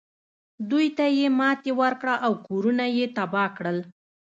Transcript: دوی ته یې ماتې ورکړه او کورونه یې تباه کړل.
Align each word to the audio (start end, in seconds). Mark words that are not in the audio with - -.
دوی 0.69 0.87
ته 0.97 1.05
یې 1.17 1.27
ماتې 1.39 1.71
ورکړه 1.81 2.15
او 2.25 2.33
کورونه 2.47 2.85
یې 2.97 3.05
تباه 3.15 3.49
کړل. 3.57 3.77